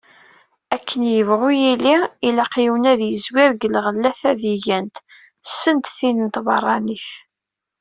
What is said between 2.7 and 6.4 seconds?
ad yezwir deg lɣella tadigant, send tin n